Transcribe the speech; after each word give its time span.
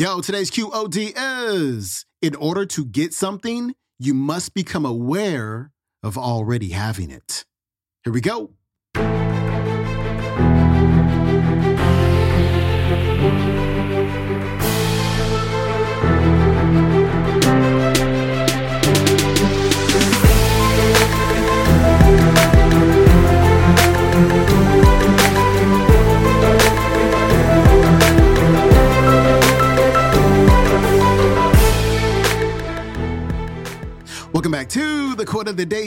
Yo, 0.00 0.22
today's 0.22 0.50
QOD 0.50 1.12
is 1.14 2.06
in 2.22 2.34
order 2.36 2.64
to 2.64 2.86
get 2.86 3.12
something, 3.12 3.74
you 3.98 4.14
must 4.14 4.54
become 4.54 4.86
aware 4.86 5.72
of 6.02 6.16
already 6.16 6.70
having 6.70 7.10
it. 7.10 7.44
Here 8.04 8.10
we 8.10 8.22
go. 8.22 8.54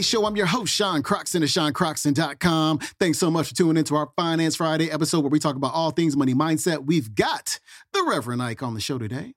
Show. 0.04 0.26
I'm 0.26 0.36
your 0.36 0.46
host, 0.46 0.74
Sean 0.74 1.02
Croxton 1.02 1.44
of 1.44 1.50
SeanCroxton.com. 1.50 2.80
Thanks 3.00 3.18
so 3.18 3.32
much 3.32 3.50
for 3.50 3.56
tuning 3.56 3.78
into 3.78 3.96
our 3.96 4.10
Finance 4.16 4.58
Friday 4.58 4.92
episode 4.92 5.22
where 5.22 5.30
we 5.30 5.40
talk 5.40 5.56
about 5.56 5.74
all 5.74 5.92
things 5.92 6.18
money 6.18 6.34
mindset. 6.34 6.86
We've 6.86 7.16
got 7.16 7.60
the 7.94 8.04
Reverend 8.08 8.44
Ike 8.44 8.62
on 8.62 8.74
the 8.74 8.82
show 8.82 8.98
today. 8.98 9.34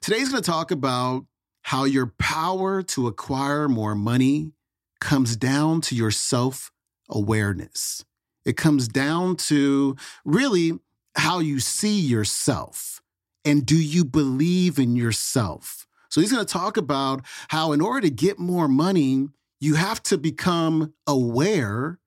Today's 0.00 0.30
going 0.30 0.42
to 0.42 0.50
talk 0.50 0.70
about 0.70 1.26
how 1.62 1.84
your 1.84 2.14
power 2.18 2.82
to 2.82 3.06
acquire 3.06 3.68
more 3.68 3.94
money 3.94 4.52
comes 5.00 5.36
down 5.36 5.80
to 5.82 5.94
your 5.94 6.10
self 6.10 6.70
awareness. 7.10 8.04
It 8.44 8.56
comes 8.56 8.88
down 8.88 9.36
to 9.36 9.96
really 10.24 10.78
how 11.16 11.40
you 11.40 11.60
see 11.60 12.00
yourself. 12.00 13.02
And 13.44 13.66
do 13.66 13.76
you 13.76 14.04
believe 14.04 14.78
in 14.78 14.96
yourself? 14.96 15.86
So 16.08 16.20
he's 16.20 16.32
going 16.32 16.44
to 16.44 16.52
talk 16.52 16.76
about 16.76 17.24
how, 17.48 17.72
in 17.72 17.80
order 17.80 18.00
to 18.02 18.10
get 18.10 18.38
more 18.38 18.68
money, 18.68 19.28
you 19.60 19.74
have 19.74 20.02
to 20.04 20.18
become 20.18 20.94
aware, 21.06 21.98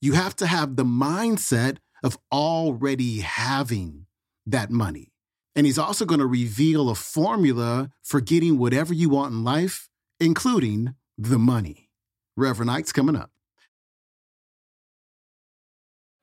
you 0.00 0.12
have 0.12 0.36
to 0.36 0.46
have 0.46 0.76
the 0.76 0.84
mindset 0.84 1.78
of 2.02 2.18
already 2.32 3.20
having 3.20 4.06
that 4.46 4.70
money. 4.70 5.12
And 5.56 5.66
he's 5.66 5.78
also 5.78 6.04
going 6.04 6.20
to 6.20 6.26
reveal 6.26 6.88
a 6.88 6.94
formula 6.94 7.90
for 8.02 8.20
getting 8.20 8.58
whatever 8.58 8.94
you 8.94 9.08
want 9.08 9.32
in 9.32 9.44
life, 9.44 9.88
including 10.18 10.94
the 11.18 11.38
money. 11.38 11.90
Reverend 12.36 12.70
Ike's 12.70 12.92
coming 12.92 13.16
up. 13.16 13.30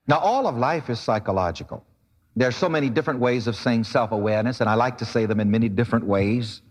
Now, 0.07 0.19
all 0.19 0.47
of 0.47 0.55
life 0.57 0.89
is 0.89 0.99
psychological. 0.99 1.85
There 2.37 2.47
are 2.47 2.53
so 2.53 2.69
many 2.69 2.89
different 2.89 3.19
ways 3.19 3.47
of 3.47 3.55
saying 3.55 3.83
self 3.83 4.11
awareness, 4.11 4.61
and 4.61 4.69
I 4.69 4.75
like 4.75 4.97
to 4.99 5.05
say 5.05 5.25
them 5.25 5.39
in 5.39 5.51
many 5.51 5.67
different 5.69 6.05
ways. 6.05 6.61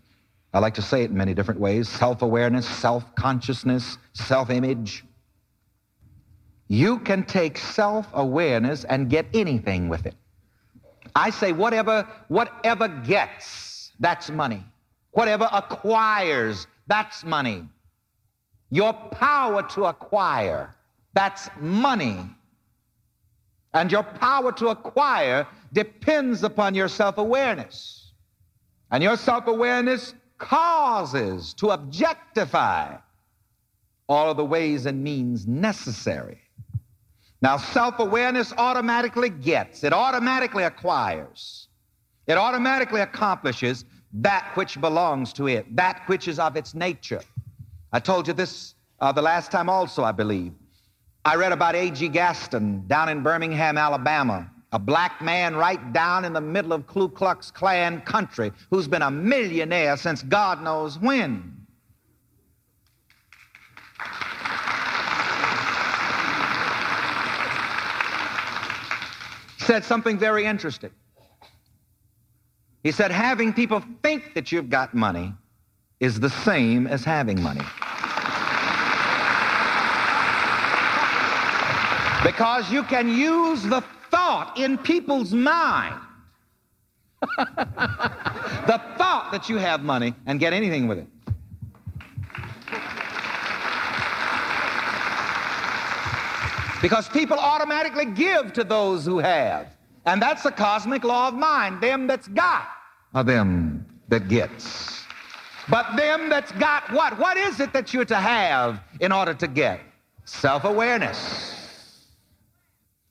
I 0.53 0.59
like 0.59 0.73
to 0.75 0.81
say 0.81 1.03
it 1.03 1.11
in 1.11 1.17
many 1.17 1.33
different 1.33 1.59
ways 1.59 1.89
self 1.89 2.21
awareness, 2.21 2.67
self 2.67 3.15
consciousness, 3.15 3.97
self 4.13 4.49
image. 4.49 5.03
You 6.67 6.99
can 6.99 7.23
take 7.23 7.57
self 7.57 8.07
awareness 8.13 8.83
and 8.83 9.09
get 9.09 9.25
anything 9.33 9.89
with 9.89 10.05
it. 10.05 10.15
I 11.15 11.29
say, 11.29 11.51
whatever, 11.51 12.07
whatever 12.27 12.87
gets, 12.87 13.91
that's 13.99 14.29
money. 14.29 14.63
Whatever 15.11 15.49
acquires, 15.51 16.67
that's 16.87 17.23
money. 17.23 17.67
Your 18.69 18.93
power 18.93 19.63
to 19.69 19.85
acquire, 19.85 20.75
that's 21.13 21.49
money. 21.59 22.19
And 23.73 23.91
your 23.91 24.03
power 24.03 24.51
to 24.53 24.67
acquire 24.69 25.47
depends 25.73 26.43
upon 26.43 26.75
your 26.75 26.87
self 26.87 27.17
awareness. 27.17 28.11
And 28.91 29.03
your 29.03 29.17
self 29.17 29.47
awareness 29.47 30.13
causes 30.37 31.53
to 31.55 31.69
objectify 31.69 32.95
all 34.09 34.31
of 34.31 34.37
the 34.37 34.45
ways 34.45 34.85
and 34.85 35.03
means 35.03 35.47
necessary. 35.47 36.39
Now, 37.41 37.57
self 37.57 37.99
awareness 37.99 38.53
automatically 38.57 39.29
gets, 39.29 39.83
it 39.83 39.93
automatically 39.93 40.63
acquires, 40.63 41.67
it 42.25 42.37
automatically 42.37 43.01
accomplishes 43.01 43.85
that 44.13 44.49
which 44.55 44.79
belongs 44.81 45.33
to 45.33 45.47
it, 45.47 45.75
that 45.75 46.01
which 46.07 46.27
is 46.27 46.39
of 46.39 46.55
its 46.55 46.73
nature. 46.73 47.21
I 47.91 47.99
told 47.99 48.27
you 48.27 48.33
this 48.33 48.75
uh, 48.99 49.11
the 49.11 49.21
last 49.21 49.51
time 49.51 49.69
also, 49.69 50.03
I 50.03 50.11
believe. 50.11 50.53
I 51.25 51.35
read 51.35 51.51
about 51.51 51.75
A.G. 51.75 52.07
Gaston 52.09 52.87
down 52.87 53.09
in 53.09 53.21
Birmingham, 53.21 53.77
Alabama 53.77 54.49
a 54.77 54.79
black 54.79 55.23
man 55.23 55.55
right 55.55 55.91
down 55.91 56.23
in 56.23 56.33
the 56.33 56.39
middle 56.39 56.71
of 56.71 56.85
Ku 56.85 57.09
Klux 57.09 57.49
Klan 57.49 57.99
country 58.01 58.51
who's 58.69 58.87
been 58.87 59.01
a 59.01 59.09
millionaire 59.09 59.97
since 59.97 60.21
God 60.21 60.61
knows 60.61 60.99
when. 60.99 61.65
Said 69.57 69.83
something 69.83 70.19
very 70.19 70.45
interesting. 70.45 70.91
He 72.83 72.91
said, 72.91 73.09
having 73.09 73.53
people 73.53 73.83
think 74.03 74.35
that 74.35 74.51
you've 74.51 74.69
got 74.69 74.93
money 74.93 75.33
is 75.99 76.19
the 76.19 76.29
same 76.29 76.85
as 76.85 77.03
having 77.03 77.41
money. 77.41 77.65
Because 82.23 82.71
you 82.71 82.83
can 82.83 83.09
use 83.09 83.63
the 83.63 83.83
thought 84.17 84.57
in 84.57 84.79
people's 84.79 85.31
mind. 85.31 85.93
the 87.37 88.81
thought 88.97 89.29
that 89.31 89.47
you 89.47 89.57
have 89.57 89.83
money 89.83 90.15
and 90.25 90.39
get 90.39 90.53
anything 90.53 90.87
with 90.87 90.97
it. 90.97 91.07
Because 96.81 97.07
people 97.09 97.37
automatically 97.37 98.05
give 98.05 98.53
to 98.53 98.63
those 98.63 99.05
who 99.05 99.19
have. 99.19 99.67
And 100.07 100.19
that's 100.19 100.41
the 100.41 100.51
cosmic 100.51 101.03
law 101.03 101.27
of 101.27 101.35
mind. 101.35 101.79
Them 101.79 102.07
that's 102.07 102.27
got 102.27 102.67
are 103.13 103.23
them 103.23 103.85
that 104.07 104.27
gets. 104.29 105.03
But 105.69 105.95
them 105.95 106.29
that's 106.29 106.51
got 106.53 106.91
what? 106.91 107.19
What 107.19 107.37
is 107.37 107.59
it 107.59 107.71
that 107.73 107.93
you're 107.93 108.05
to 108.05 108.15
have 108.15 108.79
in 108.99 109.11
order 109.11 109.35
to 109.35 109.47
get? 109.47 109.79
Self 110.25 110.63
awareness. 110.63 111.56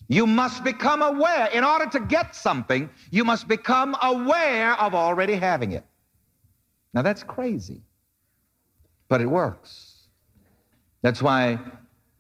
You 0.09 0.27
must 0.27 0.63
become 0.63 1.03
aware. 1.03 1.47
In 1.47 1.65
order 1.65 1.87
to 1.87 2.01
get 2.01 2.35
something, 2.35 2.89
you 3.11 3.25
must 3.25 3.49
become 3.49 3.97
aware 4.03 4.81
of 4.81 4.95
already 4.95 5.35
having 5.35 5.73
it. 5.73 5.85
Now 6.95 7.03
that's 7.03 7.23
crazy, 7.23 7.83
but 9.09 9.21
it 9.21 9.27
works. 9.27 10.09
That's 11.03 11.21
why 11.21 11.59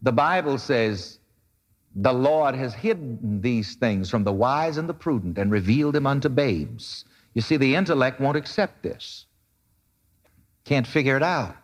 the 0.02 0.12
Bible 0.12 0.58
says 0.58 1.18
the 1.94 2.12
Lord 2.12 2.54
has 2.54 2.74
hidden 2.74 3.40
these 3.40 3.74
things 3.76 4.10
from 4.10 4.24
the 4.24 4.32
wise 4.32 4.76
and 4.76 4.88
the 4.88 4.94
prudent 4.94 5.38
and 5.38 5.50
revealed 5.50 5.94
them 5.94 6.06
unto 6.06 6.28
babes. 6.28 7.04
You 7.34 7.40
see, 7.42 7.56
the 7.56 7.74
intellect 7.74 8.20
won't 8.20 8.36
accept 8.36 8.82
this, 8.82 9.26
can't 10.64 10.86
figure 10.86 11.16
it 11.16 11.22
out. 11.22 11.56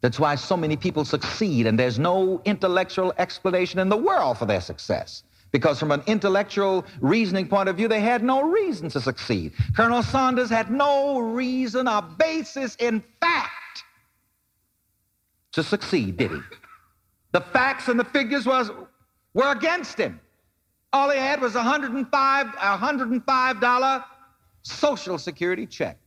That's 0.00 0.20
why 0.20 0.36
so 0.36 0.56
many 0.56 0.76
people 0.76 1.04
succeed, 1.04 1.66
and 1.66 1.78
there's 1.78 1.98
no 1.98 2.40
intellectual 2.44 3.12
explanation 3.18 3.80
in 3.80 3.88
the 3.88 3.96
world 3.96 4.38
for 4.38 4.46
their 4.46 4.60
success. 4.60 5.24
Because 5.50 5.80
from 5.80 5.92
an 5.92 6.02
intellectual 6.06 6.84
reasoning 7.00 7.48
point 7.48 7.68
of 7.68 7.76
view, 7.76 7.88
they 7.88 8.00
had 8.00 8.22
no 8.22 8.42
reason 8.42 8.90
to 8.90 9.00
succeed. 9.00 9.52
Colonel 9.74 10.02
Saunders 10.02 10.50
had 10.50 10.70
no 10.70 11.18
reason 11.18 11.88
or 11.88 12.02
basis 12.02 12.76
in 12.76 13.02
fact 13.20 13.84
to 15.52 15.62
succeed, 15.62 16.18
did 16.18 16.30
he? 16.32 16.40
The 17.32 17.40
facts 17.40 17.88
and 17.88 17.98
the 17.98 18.04
figures 18.04 18.46
was, 18.46 18.70
were 19.34 19.50
against 19.52 19.98
him. 19.98 20.20
All 20.92 21.10
he 21.10 21.18
had 21.18 21.40
was 21.40 21.56
a 21.56 21.62
$105, 21.62 22.10
$105 22.10 24.04
Social 24.62 25.18
Security 25.18 25.66
check. 25.66 25.98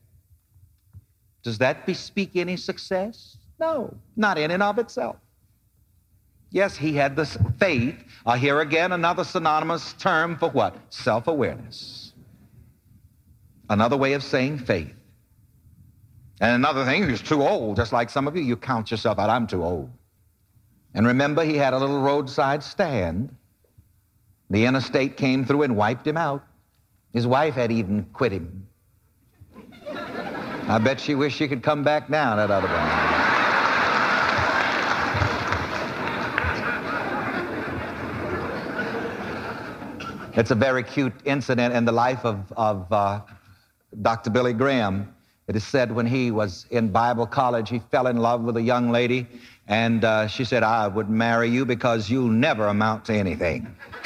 Does 1.44 1.57
that 1.57 1.86
bespeak 1.86 2.36
any 2.36 2.57
success? 2.57 3.38
No, 3.62 3.96
not 4.16 4.40
in 4.40 4.50
and 4.50 4.63
of 4.63 4.80
itself. 4.80 5.18
Yes, 6.50 6.75
he 6.75 6.94
had 6.94 7.16
this 7.16 7.38
faith. 7.60 7.96
Uh, 8.25 8.36
here 8.36 8.60
again, 8.60 8.92
another 8.92 9.24
synonymous 9.24 9.94
term 9.94 10.36
for 10.36 10.50
what? 10.50 10.75
Self 10.90 11.28
awareness. 11.28 12.13
Another 13.69 13.96
way 13.96 14.13
of 14.13 14.24
saying 14.24 14.58
faith. 14.58 14.92
And 16.42 16.56
another 16.56 16.84
thing, 16.86 17.04
he 17.04 17.12
was 17.12 17.22
too 17.22 17.44
old, 17.44 17.75
just 17.78 17.94
like 17.94 18.10
some 18.10 18.28
of 18.28 18.36
you. 18.36 18.42
You 18.42 18.58
count 18.58 18.90
yourself 18.90 19.19
out, 19.19 19.30
I'm 19.30 19.46
too 19.46 19.63
old. 19.63 19.92
And 20.96 21.06
remember, 21.06 21.46
he 21.46 21.56
had 21.56 21.74
a 21.74 21.78
little 21.78 22.02
roadside 22.02 22.63
stand. 22.63 23.34
The 24.50 24.66
interstate 24.66 25.18
came 25.18 25.46
through 25.46 25.62
and 25.62 25.78
wiped 25.78 26.06
him 26.06 26.18
out. 26.18 26.44
His 27.13 27.28
wife 27.28 27.54
had 27.54 27.72
even 27.72 28.06
quit 28.12 28.31
him. 28.31 28.68
I 29.88 30.80
bet 30.84 31.00
she 31.00 31.13
wished 31.13 31.38
she 31.38 31.48
could 31.48 31.62
come 31.62 31.84
back 31.84 32.10
now, 32.10 32.36
that 32.36 32.50
other 32.50 32.68
one. 32.68 33.31
It's 40.33 40.51
a 40.51 40.56
very 40.56 40.83
cute 40.83 41.13
incident 41.25 41.74
in 41.74 41.83
the 41.83 41.92
life 41.92 42.24
of, 42.24 42.51
of 42.56 42.92
uh, 42.92 43.22
Dr. 44.01 44.30
Billy 44.30 44.54
Graham. 44.54 45.13
It 45.48 45.57
is 45.57 45.66
said 45.66 45.92
when 45.92 46.06
he 46.06 46.31
was 46.31 46.66
in 46.72 46.89
Bible 46.89 47.28
college, 47.28 47.69
he 47.69 47.80
fell 47.80 48.07
in 48.07 48.16
love 48.18 48.42
with 48.42 48.56
a 48.56 48.62
young 48.62 48.92
lady, 48.92 49.28
and 49.68 50.06
uh, 50.06 50.28
she 50.28 50.45
said, 50.45 50.63
I 50.63 50.88
would 50.88 51.10
marry 51.10 51.50
you 51.50 51.66
because 51.66 52.10
you'll 52.10 52.30
never 52.30 52.68
amount 52.68 53.04
to 53.06 53.13
anything. 53.13 53.75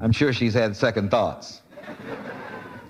I'm 0.00 0.12
sure 0.12 0.32
she's 0.32 0.54
had 0.54 0.76
second 0.76 1.10
thoughts. 1.10 1.62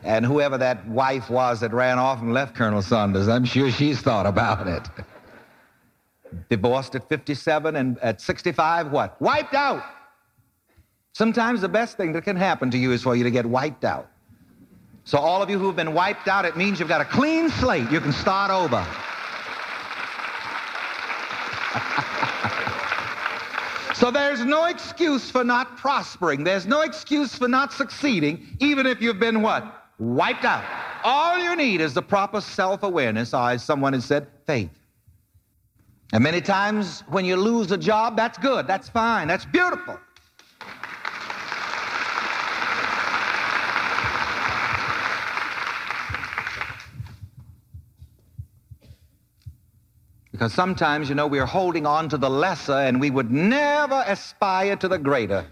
And 0.03 0.27
whoever 0.27 0.59
that 0.59 0.87
wife 0.87 1.31
was 1.31 1.61
that 1.61 1.73
ran 1.73 1.99
off 1.99 2.21
and 2.21 2.35
left 2.35 2.55
Colonel 2.55 2.83
Saunders, 2.83 3.29
I'm 3.29 3.47
sure 3.47 3.71
she's 3.71 4.03
thought 4.03 4.27
about 4.27 4.67
it. 4.67 5.04
Divorced 6.49 6.95
at 6.95 7.09
57 7.09 7.77
and 7.77 7.99
at 7.99 8.21
65, 8.21 8.93
what? 8.93 9.21
Wiped 9.21 9.55
out. 9.55 9.83
Sometimes 11.13 11.61
the 11.61 11.69
best 11.69 11.97
thing 11.97 12.13
that 12.13 12.23
can 12.23 12.37
happen 12.37 12.71
to 12.73 12.79
you 12.79 12.93
is 12.93 13.03
for 13.03 13.15
you 13.15 13.25
to 13.25 13.31
get 13.31 13.47
wiped 13.47 13.85
out. 13.85 14.09
So 15.05 15.19
all 15.19 15.43
of 15.43 15.51
you 15.51 15.59
who 15.59 15.67
have 15.67 15.77
been 15.77 15.95
wiped 15.95 16.29
out, 16.29 16.45
it 16.45 16.57
means 16.57 16.81
you've 16.81 16.89
got 16.89 17.01
a 17.01 17.05
clean 17.05 17.51
slate. 17.51 17.91
You 17.91 18.01
can 18.01 18.13
start 18.13 18.51
over. 18.51 18.85
so 23.95 24.11
there's 24.11 24.45
no 24.45 24.65
excuse 24.65 25.31
for 25.31 25.45
not 25.45 25.77
prospering. 25.77 26.43
There's 26.43 26.67
no 26.67 26.81
excuse 26.81 27.37
for 27.37 27.49
not 27.49 27.73
succeeding, 27.73 28.57
even 28.61 28.87
if 28.87 29.01
you've 29.01 29.21
been 29.21 29.43
what? 29.43 29.85
Wiped 29.99 30.45
out. 30.45 30.65
All 31.05 31.39
you 31.39 31.55
need 31.55 31.81
is 31.81 31.95
the 31.95 32.03
proper 32.03 32.41
self-awareness, 32.41 33.35
or 33.35 33.51
as 33.51 33.63
someone 33.63 33.93
has 33.93 34.07
said, 34.07 34.27
faith. 34.47 34.71
And 36.15 36.23
many 36.23 36.41
times 36.41 37.01
when 37.09 37.25
you 37.25 37.35
lose 37.35 37.73
a 37.73 37.77
job, 37.77 38.17
that's 38.17 38.39
good, 38.39 38.69
that's 38.69 38.89
fine, 38.89 39.27
that's 39.27 39.45
beautiful. 39.45 39.99
Because 50.31 50.55
sometimes, 50.55 51.09
you 51.09 51.17
know, 51.17 51.27
we 51.27 51.41
are 51.41 51.47
holding 51.47 51.85
on 51.85 52.09
to 52.11 52.17
the 52.17 52.31
lesser 52.31 52.79
and 52.79 53.01
we 53.01 53.11
would 53.11 53.33
never 53.33 54.05
aspire 54.07 54.77
to 54.77 54.87
the 54.87 54.99
greater. 54.99 55.45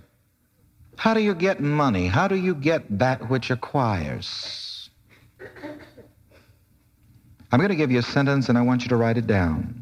How 0.96 1.12
do 1.12 1.20
you 1.20 1.34
get 1.34 1.58
money? 1.58 2.06
How 2.06 2.28
do 2.28 2.36
you 2.36 2.54
get 2.54 3.00
that 3.00 3.28
which 3.28 3.50
acquires? 3.50 4.90
I'm 7.50 7.58
going 7.58 7.70
to 7.70 7.74
give 7.74 7.90
you 7.90 7.98
a 7.98 8.02
sentence 8.02 8.48
and 8.48 8.56
I 8.56 8.62
want 8.62 8.82
you 8.82 8.90
to 8.90 8.96
write 8.96 9.18
it 9.18 9.26
down. 9.26 9.81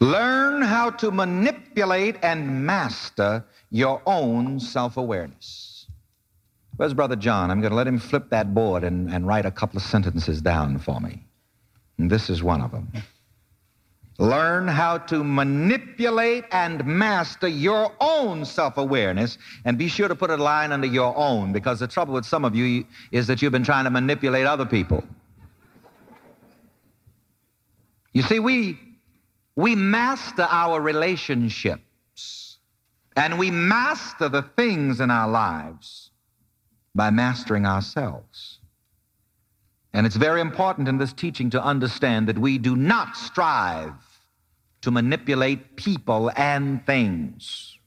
Learn 0.00 0.62
how 0.62 0.90
to 0.90 1.10
manipulate 1.10 2.16
and 2.22 2.66
master 2.66 3.44
your 3.70 4.02
own 4.06 4.60
self-awareness. 4.60 5.86
Where's 6.76 6.92
Brother 6.92 7.16
John? 7.16 7.50
I'm 7.50 7.60
going 7.60 7.70
to 7.70 7.76
let 7.76 7.86
him 7.86 7.98
flip 7.98 8.28
that 8.30 8.54
board 8.54 8.84
and, 8.84 9.10
and 9.10 9.26
write 9.26 9.46
a 9.46 9.50
couple 9.50 9.78
of 9.78 9.82
sentences 9.82 10.42
down 10.42 10.78
for 10.78 11.00
me. 11.00 11.24
And 11.98 12.10
this 12.10 12.28
is 12.28 12.42
one 12.42 12.60
of 12.60 12.70
them. 12.70 12.92
Learn 14.18 14.66
how 14.66 14.98
to 14.98 15.22
manipulate 15.22 16.44
and 16.50 16.84
master 16.86 17.48
your 17.48 17.92
own 18.00 18.44
self-awareness 18.44 19.36
and 19.64 19.76
be 19.76 19.88
sure 19.88 20.08
to 20.08 20.14
put 20.14 20.30
a 20.30 20.36
line 20.36 20.72
under 20.72 20.86
your 20.86 21.14
own 21.16 21.52
because 21.52 21.80
the 21.80 21.86
trouble 21.86 22.14
with 22.14 22.24
some 22.24 22.44
of 22.44 22.54
you 22.54 22.84
is 23.12 23.26
that 23.26 23.42
you've 23.42 23.52
been 23.52 23.64
trying 23.64 23.84
to 23.84 23.90
manipulate 23.90 24.46
other 24.46 24.64
people. 24.64 25.04
You 28.14 28.22
see, 28.22 28.38
we, 28.38 28.78
we 29.56 29.74
master 29.74 30.46
our 30.48 30.80
relationships 30.80 32.58
and 33.16 33.38
we 33.38 33.50
master 33.50 34.28
the 34.28 34.42
things 34.42 35.00
in 35.00 35.10
our 35.10 35.28
lives 35.28 36.10
by 36.94 37.10
mastering 37.10 37.64
ourselves. 37.64 38.58
And 39.94 40.06
it's 40.06 40.16
very 40.16 40.42
important 40.42 40.88
in 40.88 40.98
this 40.98 41.14
teaching 41.14 41.48
to 41.50 41.62
understand 41.62 42.28
that 42.28 42.38
we 42.38 42.58
do 42.58 42.76
not 42.76 43.16
strive 43.16 43.94
to 44.82 44.90
manipulate 44.90 45.76
people 45.76 46.30
and 46.36 46.84
things. 46.84 47.78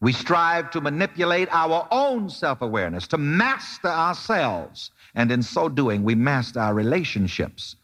We 0.00 0.12
strive 0.12 0.70
to 0.72 0.80
manipulate 0.80 1.48
our 1.52 1.86
own 1.92 2.28
self-awareness, 2.30 3.06
to 3.08 3.18
master 3.18 3.88
ourselves. 3.88 4.90
And 5.14 5.30
in 5.30 5.42
so 5.42 5.68
doing, 5.68 6.02
we 6.02 6.16
master 6.16 6.58
our 6.58 6.74
relationships 6.74 7.76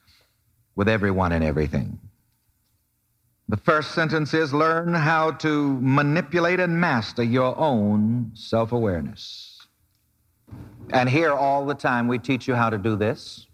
with 0.74 0.88
everyone 0.88 1.30
and 1.32 1.44
everything. 1.44 2.00
The 3.48 3.56
first 3.56 3.92
sentence 3.92 4.34
is 4.34 4.52
learn 4.52 4.92
how 4.92 5.30
to 5.32 5.78
manipulate 5.80 6.58
and 6.58 6.80
master 6.80 7.22
your 7.22 7.56
own 7.56 8.32
self-awareness. 8.34 9.66
And 10.90 11.08
here 11.08 11.32
all 11.32 11.64
the 11.64 11.74
time 11.74 12.08
we 12.08 12.18
teach 12.18 12.48
you 12.48 12.56
how 12.56 12.70
to 12.70 12.78
do 12.78 12.96
this. 12.96 13.46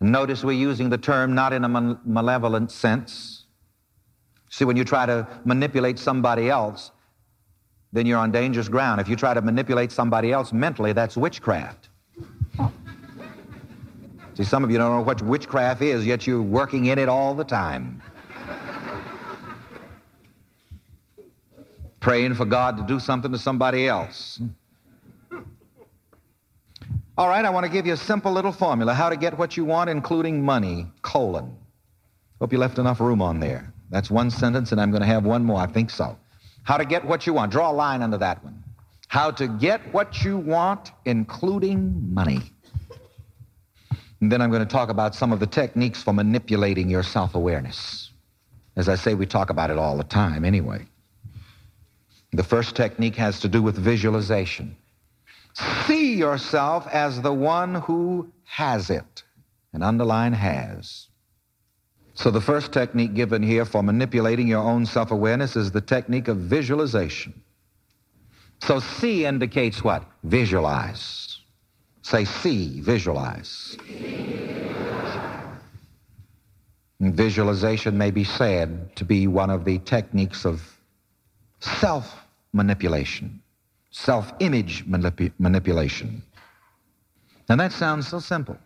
Notice 0.00 0.44
we're 0.44 0.52
using 0.52 0.90
the 0.90 0.98
term 0.98 1.34
not 1.34 1.52
in 1.52 1.64
a 1.64 1.68
malevolent 1.68 2.70
sense. 2.70 3.46
See, 4.48 4.64
when 4.64 4.76
you 4.76 4.84
try 4.84 5.06
to 5.06 5.26
manipulate 5.44 5.98
somebody 5.98 6.48
else, 6.48 6.92
then 7.92 8.06
you're 8.06 8.18
on 8.18 8.30
dangerous 8.30 8.68
ground. 8.68 9.00
If 9.00 9.08
you 9.08 9.16
try 9.16 9.34
to 9.34 9.42
manipulate 9.42 9.90
somebody 9.90 10.32
else 10.32 10.52
mentally, 10.52 10.92
that's 10.92 11.16
witchcraft. 11.16 11.88
See, 14.34 14.44
some 14.44 14.62
of 14.62 14.70
you 14.70 14.78
don't 14.78 14.96
know 14.96 15.02
what 15.02 15.20
witchcraft 15.20 15.82
is, 15.82 16.06
yet 16.06 16.28
you're 16.28 16.40
working 16.40 16.86
in 16.86 16.98
it 16.98 17.08
all 17.08 17.34
the 17.34 17.44
time. 17.44 18.00
Praying 22.00 22.34
for 22.34 22.46
God 22.46 22.76
to 22.78 22.82
do 22.82 22.98
something 22.98 23.30
to 23.30 23.38
somebody 23.38 23.86
else. 23.86 24.40
All 27.18 27.28
right, 27.28 27.44
I 27.44 27.50
want 27.50 27.66
to 27.66 27.72
give 27.72 27.86
you 27.86 27.92
a 27.92 27.98
simple 27.98 28.32
little 28.32 28.52
formula, 28.52 28.94
how 28.94 29.10
to 29.10 29.16
get 29.16 29.36
what 29.36 29.56
you 29.56 29.66
want, 29.66 29.90
including 29.90 30.42
money, 30.42 30.86
colon. 31.02 31.54
Hope 32.40 32.52
you 32.52 32.58
left 32.58 32.78
enough 32.78 33.00
room 33.00 33.20
on 33.20 33.40
there. 33.40 33.70
That's 33.90 34.10
one 34.10 34.30
sentence, 34.30 34.72
and 34.72 34.80
I'm 34.80 34.90
going 34.90 35.02
to 35.02 35.06
have 35.06 35.24
one 35.24 35.44
more. 35.44 35.60
I 35.60 35.66
think 35.66 35.90
so. 35.90 36.16
How 36.62 36.78
to 36.78 36.86
get 36.86 37.04
what 37.04 37.26
you 37.26 37.34
want. 37.34 37.52
Draw 37.52 37.70
a 37.70 37.72
line 37.72 38.00
under 38.00 38.16
that 38.18 38.42
one. 38.42 38.62
How 39.08 39.30
to 39.32 39.48
get 39.48 39.92
what 39.92 40.24
you 40.24 40.38
want, 40.38 40.92
including 41.04 42.14
money. 42.14 42.40
And 44.20 44.30
then 44.32 44.40
I'm 44.40 44.50
going 44.50 44.66
to 44.66 44.72
talk 44.72 44.88
about 44.88 45.14
some 45.14 45.32
of 45.32 45.40
the 45.40 45.46
techniques 45.46 46.02
for 46.02 46.14
manipulating 46.14 46.88
your 46.88 47.02
self-awareness. 47.02 48.10
As 48.76 48.88
I 48.88 48.94
say, 48.94 49.14
we 49.14 49.26
talk 49.26 49.50
about 49.50 49.70
it 49.70 49.78
all 49.78 49.96
the 49.96 50.04
time 50.04 50.44
anyway. 50.44 50.86
The 52.32 52.44
first 52.44 52.76
technique 52.76 53.16
has 53.16 53.40
to 53.40 53.48
do 53.48 53.62
with 53.62 53.76
visualization. 53.76 54.76
See 55.86 56.14
yourself 56.14 56.86
as 56.88 57.20
the 57.20 57.32
one 57.32 57.74
who 57.74 58.30
has 58.44 58.90
it. 58.90 59.24
And 59.72 59.82
underline 59.82 60.32
has. 60.32 61.08
So 62.14 62.30
the 62.30 62.40
first 62.40 62.72
technique 62.72 63.14
given 63.14 63.42
here 63.42 63.64
for 63.64 63.82
manipulating 63.82 64.46
your 64.46 64.62
own 64.62 64.84
self-awareness 64.84 65.56
is 65.56 65.70
the 65.70 65.80
technique 65.80 66.28
of 66.28 66.36
visualization. 66.36 67.40
So 68.60 68.78
see 68.78 69.24
indicates 69.24 69.82
what? 69.82 70.04
Visualize. 70.24 71.38
Say 72.02 72.24
see, 72.24 72.80
visualize. 72.80 73.76
Visualization 77.00 77.96
may 77.96 78.10
be 78.10 78.24
said 78.24 78.94
to 78.96 79.04
be 79.04 79.26
one 79.26 79.48
of 79.48 79.64
the 79.64 79.78
techniques 79.78 80.44
of 80.44 80.62
self-manipulation 81.60 83.40
self-image 83.90 84.86
manip 84.86 85.32
manipulation. 85.38 86.22
And 87.48 87.60
that 87.60 87.72
sounds 87.72 88.08
so 88.08 88.20
simple. 88.20 88.56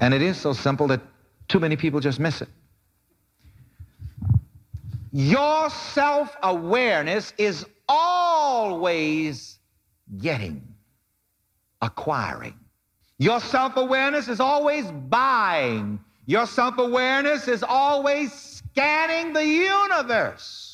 And 0.00 0.14
it 0.14 0.22
is 0.22 0.40
so 0.40 0.52
simple 0.52 0.86
that 0.88 1.00
too 1.48 1.60
many 1.60 1.76
people 1.76 2.00
just 2.00 2.20
miss 2.20 2.40
it. 2.40 2.48
Your 5.12 5.68
self-awareness 5.68 7.34
is 7.36 7.66
always 7.88 9.58
getting, 10.18 10.62
acquiring. 11.82 12.54
Your 13.18 13.40
self-awareness 13.40 14.28
is 14.28 14.40
always 14.40 14.90
buying. 14.90 16.00
Your 16.26 16.46
self-awareness 16.46 17.48
is 17.48 17.62
always 17.62 18.32
scanning 18.32 19.32
the 19.32 19.44
universe 19.44 20.71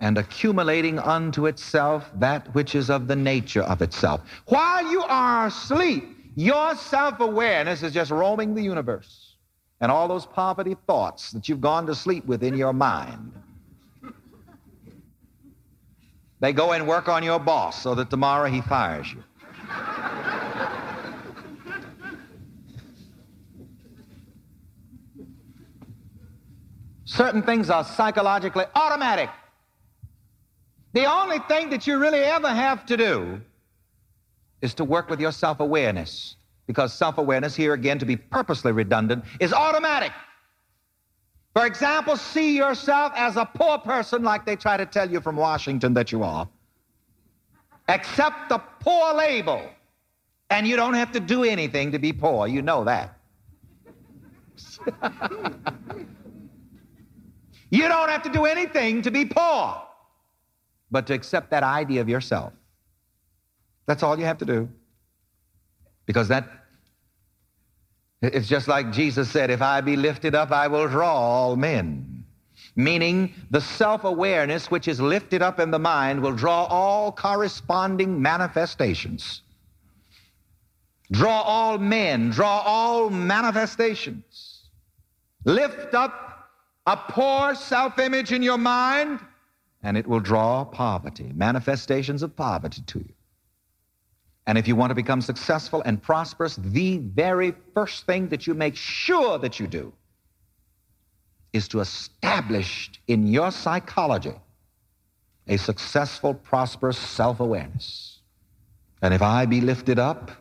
and 0.00 0.18
accumulating 0.18 0.98
unto 0.98 1.46
itself 1.46 2.10
that 2.16 2.52
which 2.54 2.74
is 2.74 2.90
of 2.90 3.08
the 3.08 3.16
nature 3.16 3.62
of 3.62 3.80
itself. 3.82 4.20
While 4.46 4.90
you 4.90 5.02
are 5.02 5.46
asleep, 5.46 6.04
your 6.34 6.74
self-awareness 6.76 7.82
is 7.82 7.92
just 7.92 8.10
roaming 8.10 8.54
the 8.54 8.62
universe. 8.62 9.36
And 9.80 9.90
all 9.90 10.08
those 10.08 10.26
poverty 10.26 10.76
thoughts 10.86 11.30
that 11.32 11.48
you've 11.48 11.60
gone 11.60 11.86
to 11.86 11.94
sleep 11.94 12.26
with 12.26 12.42
in 12.42 12.56
your 12.56 12.72
mind, 12.72 13.32
they 16.40 16.52
go 16.52 16.72
and 16.72 16.86
work 16.86 17.08
on 17.08 17.22
your 17.22 17.38
boss 17.38 17.82
so 17.82 17.94
that 17.94 18.10
tomorrow 18.10 18.50
he 18.50 18.60
fires 18.60 19.10
you. 19.12 19.22
Certain 27.06 27.42
things 27.42 27.70
are 27.70 27.84
psychologically 27.84 28.64
automatic. 28.74 29.30
The 30.96 31.04
only 31.04 31.40
thing 31.40 31.68
that 31.68 31.86
you 31.86 31.98
really 31.98 32.20
ever 32.20 32.48
have 32.48 32.86
to 32.86 32.96
do 32.96 33.42
is 34.62 34.72
to 34.76 34.84
work 34.84 35.10
with 35.10 35.20
your 35.20 35.30
self 35.30 35.60
awareness. 35.60 36.36
Because 36.66 36.94
self 36.94 37.18
awareness, 37.18 37.54
here 37.54 37.74
again, 37.74 37.98
to 37.98 38.06
be 38.06 38.16
purposely 38.16 38.72
redundant, 38.72 39.26
is 39.38 39.52
automatic. 39.52 40.10
For 41.52 41.66
example, 41.66 42.16
see 42.16 42.56
yourself 42.56 43.12
as 43.14 43.36
a 43.36 43.44
poor 43.44 43.76
person, 43.76 44.22
like 44.22 44.46
they 44.46 44.56
try 44.56 44.78
to 44.78 44.86
tell 44.86 45.10
you 45.10 45.20
from 45.20 45.36
Washington 45.36 45.92
that 45.92 46.12
you 46.12 46.22
are. 46.22 46.48
Accept 47.88 48.48
the 48.48 48.56
poor 48.80 49.12
label, 49.12 49.68
and 50.48 50.66
you 50.66 50.76
don't 50.76 50.94
have 50.94 51.12
to 51.12 51.20
do 51.20 51.44
anything 51.44 51.92
to 51.92 51.98
be 51.98 52.10
poor. 52.10 52.48
You 52.48 52.62
know 52.62 52.84
that. 52.84 53.18
you 57.68 57.86
don't 57.86 58.08
have 58.08 58.22
to 58.22 58.30
do 58.30 58.46
anything 58.46 59.02
to 59.02 59.10
be 59.10 59.26
poor, 59.26 59.85
but 60.90 61.06
to 61.06 61.14
accept 61.14 61.50
that 61.50 61.62
idea 61.62 62.00
of 62.00 62.08
yourself. 62.08 62.52
That's 63.86 64.02
all 64.02 64.18
you 64.18 64.24
have 64.24 64.38
to 64.38 64.44
do. 64.44 64.68
Because 66.06 66.28
that, 66.28 66.48
it's 68.22 68.48
just 68.48 68.68
like 68.68 68.92
Jesus 68.92 69.30
said, 69.30 69.50
if 69.50 69.62
I 69.62 69.80
be 69.80 69.96
lifted 69.96 70.34
up, 70.34 70.50
I 70.50 70.68
will 70.68 70.88
draw 70.88 71.12
all 71.12 71.56
men. 71.56 72.24
Meaning 72.74 73.34
the 73.50 73.60
self-awareness 73.60 74.70
which 74.70 74.88
is 74.88 75.00
lifted 75.00 75.42
up 75.42 75.60
in 75.60 75.70
the 75.70 75.78
mind 75.78 76.22
will 76.22 76.32
draw 76.32 76.64
all 76.64 77.12
corresponding 77.12 78.20
manifestations. 78.20 79.42
Draw 81.10 81.42
all 81.42 81.78
men, 81.78 82.30
draw 82.30 82.62
all 82.64 83.10
manifestations. 83.10 84.64
Lift 85.44 85.94
up 85.94 86.48
a 86.86 86.96
poor 86.96 87.54
self-image 87.54 88.32
in 88.32 88.42
your 88.42 88.58
mind, 88.58 89.20
and 89.86 89.96
it 89.96 90.04
will 90.04 90.18
draw 90.18 90.64
poverty, 90.64 91.30
manifestations 91.32 92.24
of 92.24 92.34
poverty 92.34 92.82
to 92.88 92.98
you. 92.98 93.14
And 94.48 94.58
if 94.58 94.66
you 94.66 94.74
want 94.74 94.90
to 94.90 94.96
become 94.96 95.22
successful 95.22 95.80
and 95.86 96.02
prosperous, 96.02 96.56
the 96.56 96.98
very 96.98 97.54
first 97.72 98.04
thing 98.04 98.28
that 98.30 98.48
you 98.48 98.54
make 98.54 98.74
sure 98.74 99.38
that 99.38 99.60
you 99.60 99.68
do 99.68 99.92
is 101.52 101.68
to 101.68 101.78
establish 101.78 102.90
in 103.06 103.28
your 103.28 103.52
psychology 103.52 104.34
a 105.46 105.56
successful, 105.56 106.34
prosperous 106.34 106.98
self 106.98 107.38
awareness. 107.38 108.18
And 109.02 109.14
if 109.14 109.22
I 109.22 109.46
be 109.46 109.60
lifted 109.60 110.00
up, 110.00 110.32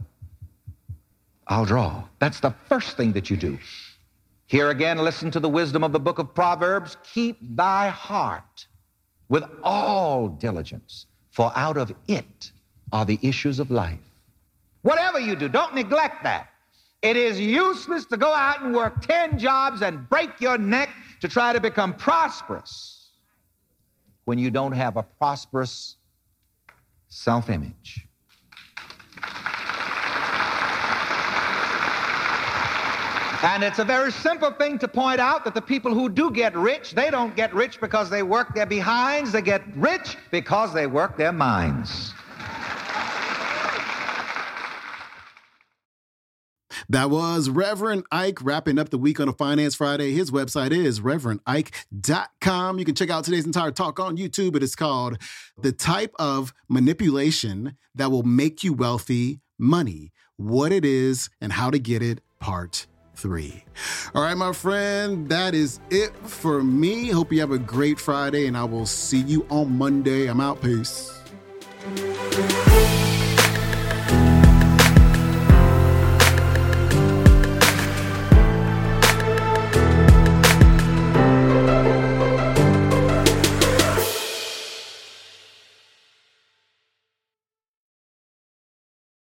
I'll 1.46 1.66
draw. 1.66 2.04
That's 2.18 2.40
the 2.40 2.56
first 2.68 2.98
thing 2.98 3.12
that 3.12 3.30
you 3.30 3.38
do. 3.38 3.60
Here 4.48 4.72
again, 4.72 4.98
listen 4.98 5.30
to 5.30 5.40
the 5.40 5.50
wisdom 5.50 5.84
of 5.84 5.92
the 5.92 6.00
book 6.00 6.18
of 6.18 6.34
Proverbs 6.34 6.98
keep 7.14 7.38
thy 7.56 7.90
heart 7.90 8.66
with 9.30 9.44
all 9.64 10.28
diligence, 10.28 11.08
for 11.32 11.52
out 11.56 11.78
of 11.78 11.94
it 12.08 12.52
are 12.92 13.06
the 13.06 13.20
issues 13.22 13.60
of 13.60 13.72
life. 13.72 14.00
Whatever 14.84 15.20
you 15.20 15.36
do, 15.36 15.50
don't 15.50 15.74
neglect 15.74 16.24
that. 16.24 16.50
It 17.02 17.18
is 17.18 17.40
useless 17.40 18.06
to 18.06 18.18
go 18.18 18.34
out 18.34 18.64
and 18.64 18.74
work 18.74 19.02
10 19.02 19.38
jobs 19.38 19.82
and 19.82 20.08
break 20.10 20.40
your 20.40 20.58
neck 20.58 20.90
to 21.22 21.28
try 21.28 21.54
to 21.54 21.60
become 21.60 21.94
prosperous 21.94 23.10
when 24.26 24.40
you 24.40 24.50
don't 24.52 24.72
have 24.72 24.98
a 24.98 25.04
prosperous 25.04 25.98
self 27.08 27.50
image. 27.50 28.05
And 33.44 33.64
it's 33.64 33.80
a 33.80 33.86
very 33.86 34.12
simple 34.12 34.52
thing 34.52 34.80
to 34.80 34.88
point 34.88 35.20
out 35.20 35.44
that 35.46 35.54
the 35.54 35.62
people 35.62 35.94
who 35.94 36.10
do 36.10 36.32
get 36.32 36.56
rich, 36.56 36.92
they 36.92 37.10
don't 37.10 37.36
get 37.36 37.54
rich 37.54 37.80
because 37.80 38.10
they 38.10 38.24
work 38.24 38.56
their 38.56 38.66
behinds, 38.66 39.32
they 39.32 39.42
get 39.42 39.62
rich 39.76 40.18
because 40.32 40.74
they 40.74 40.88
work 40.88 41.18
their 41.18 41.34
minds. 41.34 42.14
That 46.88 47.10
was 47.10 47.50
Reverend 47.50 48.06
Ike 48.12 48.44
wrapping 48.44 48.78
up 48.78 48.90
the 48.90 48.98
week 48.98 49.20
on 49.20 49.28
a 49.28 49.34
Finance 49.34 49.76
Friday. 49.76 50.12
His 50.12 50.30
website 50.30 50.72
is 50.72 51.00
reverendike.com. 51.00 52.80
You 52.80 52.86
can 52.86 52.96
check 52.96 53.10
out 53.10 53.24
today's 53.24 53.46
entire 53.46 53.72
talk 53.72 54.00
on 54.00 54.18
YouTube. 54.18 54.56
It 54.56 54.62
is 54.62 54.76
called 54.76 55.18
The 55.58 55.72
Type 55.72 56.14
of 56.20 56.54
Manipulation 56.70 57.76
That 57.96 58.12
Will 58.12 58.24
Make 58.24 58.64
You 58.64 58.74
Wealthy 58.74 59.42
Money 59.58 60.12
What 60.38 60.72
It 60.72 60.86
Is 60.86 61.30
and 61.42 61.54
How 61.54 61.72
to 61.72 61.80
Get 61.80 62.04
It, 62.04 62.22
Part 62.40 62.86
Three. 63.16 63.64
All 64.14 64.22
right, 64.22 64.36
my 64.36 64.54
friend, 64.54 65.30
that 65.30 65.56
is 65.56 65.80
it 65.90 66.16
for 66.18 66.64
me. 66.64 67.10
Hope 67.10 67.32
you 67.32 67.40
have 67.40 67.52
a 67.52 67.58
great 67.58 68.00
Friday, 68.00 68.48
and 68.48 68.58
I 68.58 68.66
will 68.66 68.86
see 68.86 69.22
you 69.22 69.46
on 69.50 69.78
Monday. 69.78 70.28
I'm 70.28 70.42
out. 70.42 70.62
Peace. 70.62 71.25